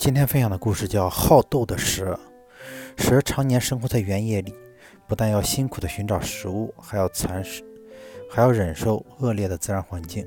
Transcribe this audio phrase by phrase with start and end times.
[0.00, 2.18] 今天分享的故事叫《好斗的蛇》。
[3.02, 4.54] 蛇常年生活在原野里，
[5.06, 7.62] 不但要辛苦地寻找食物，还要蚕食，
[8.30, 10.26] 还要忍受恶劣的自然环境。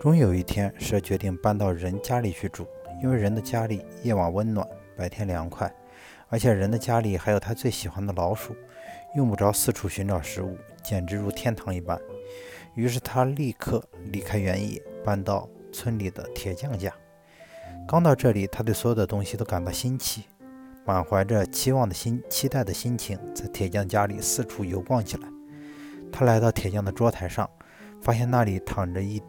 [0.00, 2.64] 终于有一天，蛇决定搬到人家里去住，
[3.02, 4.64] 因为人的家里夜晚温暖，
[4.96, 5.68] 白天凉快，
[6.28, 8.54] 而且人的家里还有他最喜欢的老鼠，
[9.16, 12.00] 用不着四处寻找食物，简直如天堂一般。
[12.76, 13.82] 于是他立刻
[14.12, 16.94] 离开原野，搬到村里的铁匠家。
[17.86, 20.24] 刚到这里，他对所有的东西都感到新奇，
[20.84, 25.28] 满怀着期望的心、期待的心情，在铁匠家里四处游逛起来。
[26.12, 27.48] 他来到铁匠的桌台上，
[28.02, 29.22] 发现那里躺着一、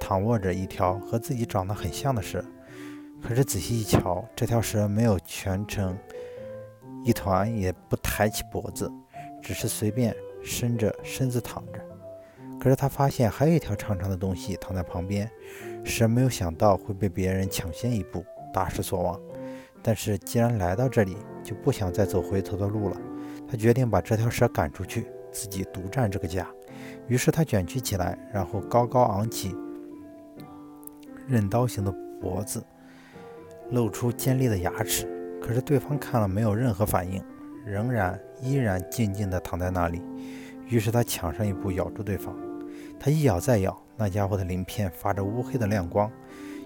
[0.00, 2.44] 躺卧着一条和自己长得很像的蛇。
[3.22, 5.96] 可是仔细一瞧，这条蛇没有蜷成
[7.04, 8.90] 一团，也不抬起脖子，
[9.42, 11.85] 只是随便伸着身子躺着。
[12.66, 15.30] 可是他发现还有一条长长的东西躺在旁边，
[15.84, 19.20] 蛇没有想到会被别人抢先一步，大失所望。
[19.84, 23.00] 但是既然来到这里，就不想再走回头的路了。
[23.46, 26.44] 他决定把这条蛇赶出去，自己独占这个家。
[27.06, 29.54] 于是他卷曲起来，然后高高昂起
[31.28, 32.60] 刃刀形的脖子，
[33.70, 35.06] 露出尖利的牙齿。
[35.40, 37.22] 可是对方看了没有任何反应，
[37.64, 40.02] 仍然依然静静地躺在那里。
[40.66, 42.36] 于是他抢上一步，咬住对方。
[42.98, 46.10] 他一咬再咬，那家伙的鳞片发着乌黑的亮光，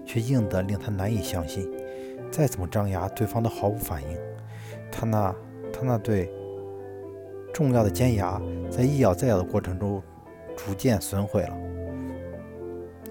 [0.05, 1.69] 却硬得令他难以相信。
[2.31, 4.17] 再怎么张牙，对方都毫无反应。
[4.91, 5.35] 他那
[5.71, 6.31] 他那对
[7.53, 10.01] 重要的尖牙，在一咬再咬的过程中
[10.55, 11.57] 逐渐损毁了。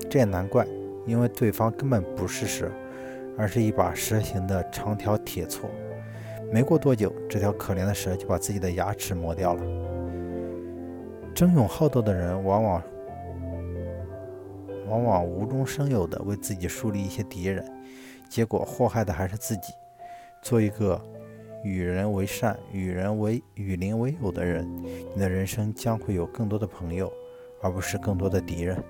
[0.08, 0.66] 这也难怪，
[1.06, 2.70] 因为对方根本不是蛇，
[3.36, 5.66] 而是一把蛇形的长条铁锉。
[6.50, 9.62] 没过多久，这条可怜的蛇就把自己的牙齿磨掉了。
[11.32, 12.82] 争勇好斗的人，往往。
[14.90, 17.64] 往往无中生有的为自己树立一些敌人，
[18.28, 19.72] 结果祸害的还是自己。
[20.42, 21.00] 做一个
[21.62, 24.66] 与人为善、与人为与邻为友的人，
[25.14, 27.12] 你的人生将会有更多的朋友，
[27.62, 28.82] 而不是更多的敌人。